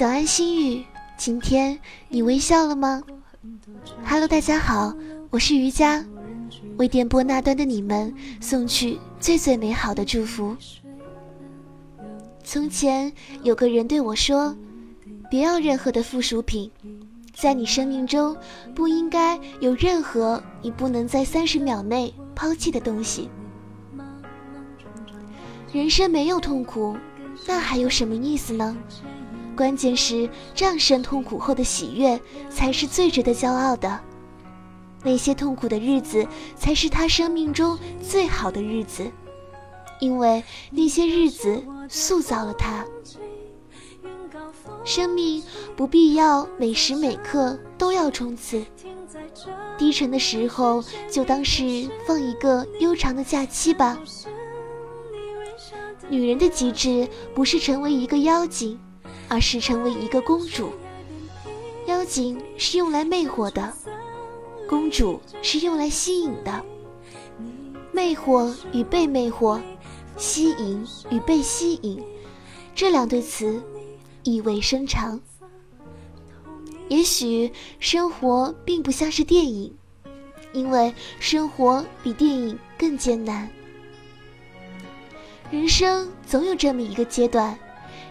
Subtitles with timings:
[0.00, 0.82] 早安，心语。
[1.18, 1.78] 今天
[2.08, 3.02] 你微笑了吗
[4.02, 4.94] ？Hello，大家好，
[5.28, 6.02] 我是瑜伽，
[6.78, 10.56] 为电波那端的你们送去最最美好的祝福。
[12.42, 14.56] 从前有个人对我说
[15.30, 16.70] ：“别要任何的附属品，
[17.34, 18.34] 在你生命中
[18.74, 23.28] 不应该有任何你不能在三十秒内抛弃的东西。”
[25.74, 26.96] 人生没有痛苦，
[27.46, 28.74] 那还有什么意思呢？
[29.60, 34.00] 关键是战胜痛苦后的喜悦才是最值得骄傲的。
[35.02, 39.12] 那些痛苦的日子才是他生命中最好的日子，
[40.00, 42.86] 因为那些日子塑造了他。
[44.82, 45.42] 生命
[45.76, 48.64] 不必要每时每刻都要冲刺，
[49.76, 54.00] 低沉的时候就当是放一个悠长的假期吧。
[56.08, 58.80] 女人的极致不是成为一个妖精。
[59.30, 60.72] 而是成为一个公主。
[61.86, 63.72] 妖精是用来魅惑的，
[64.68, 66.64] 公主是用来吸引的。
[67.92, 69.60] 魅惑与被魅惑，
[70.16, 72.02] 吸引与被吸引，
[72.74, 73.62] 这两对词
[74.24, 75.18] 意味深长。
[76.88, 79.72] 也许生活并不像是电影，
[80.52, 83.48] 因为生活比电影更艰难。
[85.50, 87.56] 人生总有这么一个阶段。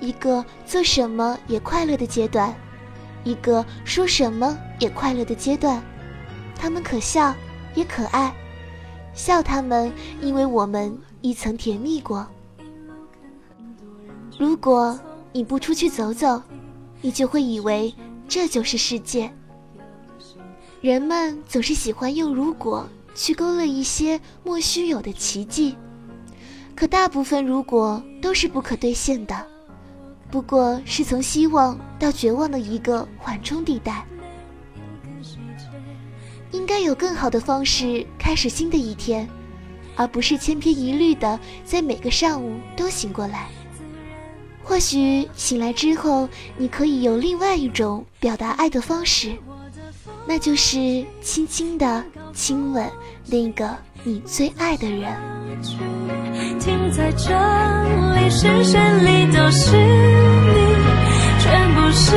[0.00, 2.54] 一个做什么也快乐的阶段，
[3.22, 5.82] 一个说什么也快乐的阶段，
[6.56, 7.34] 他们可笑
[7.74, 8.34] 也可爱，
[9.14, 12.26] 笑他们，因为我们亦曾甜蜜过。
[14.38, 14.98] 如果
[15.32, 16.42] 你不出去走走，
[17.00, 17.94] 你就会以为
[18.28, 19.32] 这就是世界。
[20.80, 25.76] 人们总是喜欢用“如果”去勾勒一些莫须有的奇迹，
[26.74, 29.53] 可大部分“如果”都是不可兑现的。
[30.30, 34.04] 不过是从希望到绝望的一个缓冲地带，
[36.50, 39.28] 应该有更好的方式开始新的一天，
[39.94, 43.48] 而不是千篇一律的在每个上午都醒过来。
[44.62, 49.36] 或许醒来之后，你可以有另外一种表达爱的方式，
[50.26, 52.90] 那就是轻轻的亲吻
[53.26, 56.03] 那个你最爱的人。
[56.96, 57.28] 在这
[58.14, 60.76] 里，视线里都是你，
[61.40, 62.16] 全部是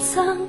[0.00, 0.48] 曾